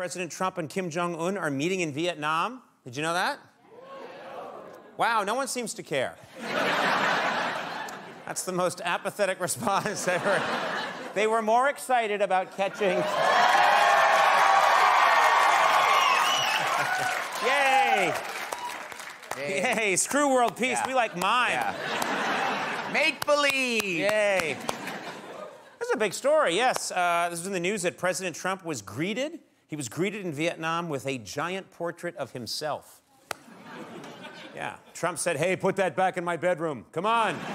President 0.00 0.32
Trump 0.32 0.56
and 0.56 0.70
Kim 0.70 0.88
Jong 0.88 1.14
un 1.14 1.36
are 1.36 1.50
meeting 1.50 1.80
in 1.80 1.92
Vietnam. 1.92 2.62
Did 2.86 2.96
you 2.96 3.02
know 3.02 3.12
that? 3.12 3.38
Wow, 4.96 5.24
no 5.24 5.34
one 5.34 5.46
seems 5.46 5.74
to 5.74 5.82
care. 5.82 6.16
That's 8.24 8.44
the 8.44 8.52
most 8.52 8.80
apathetic 8.82 9.38
response 9.38 10.08
ever. 10.16 10.42
They 11.12 11.26
were 11.26 11.42
more 11.42 11.68
excited 11.68 12.22
about 12.22 12.56
catching. 12.56 12.96
Yay! 17.46 18.14
Yay! 19.36 19.96
Screw 19.96 20.32
world 20.32 20.56
peace. 20.56 20.78
Yeah. 20.80 20.86
We 20.86 20.94
like 20.94 21.14
mime. 21.14 21.50
Yeah. 21.50 22.90
Make 22.94 23.26
believe. 23.26 23.98
Yay! 23.98 24.56
This 25.78 25.88
is 25.88 25.94
a 25.94 25.98
big 25.98 26.14
story. 26.14 26.56
Yes, 26.56 26.90
uh, 26.90 27.28
this 27.30 27.40
was 27.40 27.46
in 27.46 27.52
the 27.52 27.60
news 27.60 27.82
that 27.82 27.98
President 27.98 28.34
Trump 28.34 28.64
was 28.64 28.80
greeted. 28.80 29.40
He 29.70 29.76
was 29.76 29.88
greeted 29.88 30.26
in 30.26 30.32
Vietnam 30.32 30.88
with 30.88 31.06
a 31.06 31.16
giant 31.16 31.70
portrait 31.70 32.16
of 32.16 32.32
himself. 32.32 33.00
Yeah. 34.52 34.76
Trump 34.94 35.18
said, 35.20 35.36
"Hey, 35.36 35.54
put 35.54 35.76
that 35.76 35.94
back 35.94 36.16
in 36.16 36.24
my 36.24 36.36
bedroom. 36.36 36.84
Come 36.92 37.06
on." 37.06 37.38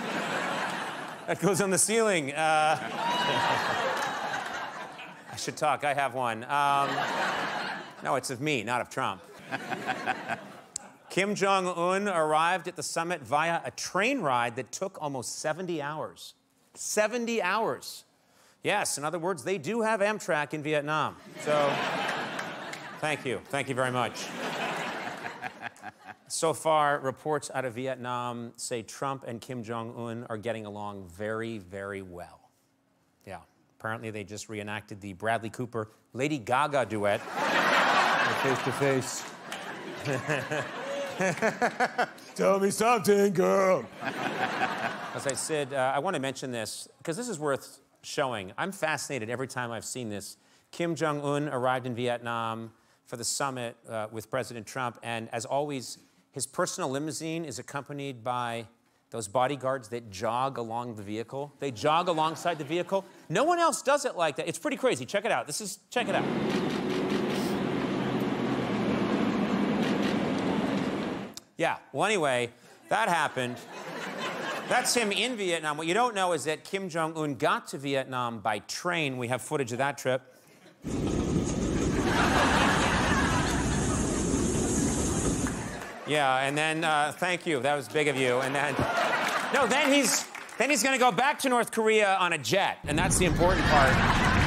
That 1.28 1.42
goes 1.42 1.60
on 1.60 1.72
the 1.72 1.78
ceiling. 1.78 2.32
Uh, 2.34 2.78
I 5.32 5.36
should 5.36 5.58
talk. 5.58 5.84
I 5.84 5.94
have 5.94 6.14
one. 6.14 6.44
Um, 6.44 6.88
no, 8.04 8.14
it's 8.16 8.30
of 8.30 8.42
me, 8.42 8.64
not 8.64 8.80
of 8.80 8.92
Trump. 8.92 9.22
Kim 11.10 11.34
Jong 11.34 11.68
un 11.68 12.08
arrived 12.08 12.68
at 12.68 12.76
the 12.76 12.84
summit 12.84 13.22
via 13.22 13.60
a 13.66 13.72
train 13.72 14.22
ride 14.22 14.56
that 14.58 14.72
took 14.72 15.02
almost 15.02 15.40
70 15.40 15.82
hours. 15.82 16.36
70 16.76 17.42
hours. 17.42 18.04
Yes, 18.66 18.98
in 18.98 19.06
other 19.06 19.20
words, 19.20 19.44
they 19.44 19.58
do 19.58 19.82
have 19.82 20.00
Amtrak 20.00 20.54
in 20.54 20.64
Vietnam. 20.64 21.16
So, 21.42 21.54
thank 23.00 23.26
you. 23.26 23.42
Thank 23.50 23.70
you 23.70 23.76
very 23.76 23.92
much. 23.92 24.26
So 26.28 26.54
far, 26.54 27.00
reports 27.00 27.52
out 27.54 27.66
of 27.66 27.76
Vietnam 27.76 28.54
say 28.58 28.82
Trump 28.82 29.26
and 29.28 29.40
Kim 29.40 29.64
Jong 29.64 29.94
un 29.96 30.26
are 30.28 30.38
getting 30.38 30.66
along 30.66 31.08
very, 31.08 31.60
very 31.60 32.02
well. 32.02 32.50
Yeah. 33.28 33.42
Apparently, 33.80 34.10
they 34.10 34.24
just 34.24 34.50
reenacted 34.50 35.02
the 35.02 35.14
Bradley 35.14 35.52
Cooper 35.52 35.92
Lady 36.14 36.40
Gaga 36.40 36.88
duet. 36.88 37.22
Face 38.42 38.64
to 38.64 38.72
face. 38.72 39.24
Tell 42.36 42.60
me 42.60 42.72
something, 42.72 43.32
girl. 43.32 43.86
As 45.14 45.28
I 45.28 45.34
said, 45.34 45.74
uh, 45.74 45.94
I 45.96 46.00
want 46.00 46.16
to 46.16 46.20
mention 46.20 46.52
this 46.52 46.88
because 46.98 47.18
this 47.18 47.30
is 47.30 47.38
worth 47.40 47.82
showing. 48.02 48.52
I'm 48.58 48.72
fascinated 48.72 49.30
every 49.30 49.48
time 49.48 49.72
I've 49.72 49.86
seen 49.86 50.10
this. 50.10 50.38
Kim 50.72 50.96
Jong 50.96 51.22
un 51.22 51.50
arrived 51.50 51.86
in 51.86 51.94
Vietnam 51.96 52.72
for 53.06 53.18
the 53.18 53.24
summit 53.24 53.78
uh, 53.88 54.08
with 54.12 54.30
President 54.30 54.66
Trump, 54.66 55.00
and 55.04 55.30
as 55.32 55.46
always, 55.46 56.00
his 56.32 56.46
personal 56.46 56.90
limousine 56.90 57.46
is 57.46 57.60
accompanied 57.60 58.24
by 58.24 58.68
those 59.12 59.28
bodyguards 59.28 59.88
that 59.90 60.12
jog 60.12 60.58
along 60.58 60.96
the 60.96 61.04
vehicle. 61.04 61.54
They 61.60 61.72
jog 61.72 62.10
alongside 62.10 62.58
the 62.58 62.66
vehicle. 62.66 63.06
No 63.30 63.44
one 63.44 63.60
else 63.60 63.82
does 63.82 64.04
it 64.04 64.18
like 64.18 64.36
that. 64.38 64.48
It's 64.48 64.60
pretty 64.60 64.78
crazy. 64.78 65.06
Check 65.06 65.24
it 65.24 65.32
out. 65.32 65.48
This 65.48 65.62
is, 65.62 65.80
check 65.90 66.10
it 66.10 66.16
out. 66.16 66.26
Yeah, 71.58 71.78
well, 71.94 72.06
anyway, 72.06 72.50
that 72.90 73.08
happened. 73.08 73.56
That's 74.68 74.94
him 74.94 75.12
in 75.12 75.38
Vietnam. 75.38 75.78
What 75.78 75.88
you 75.88 75.94
don't 75.94 76.16
know 76.16 76.34
is 76.34 76.44
that 76.46 76.66
Kim 76.66 76.90
Jong 76.90 77.16
un 77.16 77.36
got 77.36 77.68
to 77.68 77.78
Vietnam 77.78 78.40
by 78.40 78.60
train. 78.60 79.18
We 79.18 79.30
have 79.30 79.42
footage 79.42 79.72
of 79.72 79.78
that 79.78 79.98
trip. 79.98 80.22
Yeah, 86.08 86.38
and 86.38 86.58
then 86.58 86.84
uh, 86.84 87.14
thank 87.16 87.46
you. 87.46 87.60
That 87.60 87.76
was 87.76 87.88
big 87.88 88.08
of 88.08 88.16
you. 88.16 88.40
And 88.40 88.54
then, 88.54 88.76
no, 89.54 89.66
then 89.68 89.92
he's 89.92 90.26
then 90.58 90.70
he's 90.70 90.84
going 90.84 90.94
to 90.94 91.00
go 91.00 91.12
back 91.12 91.40
to 91.40 91.50
North 91.50 91.72
Korea 91.72 92.16
on 92.20 92.34
a 92.34 92.38
jet, 92.38 92.78
and 92.88 92.98
that's 92.98 93.18
the 93.18 93.26
important 93.26 93.66
part. 93.66 94.45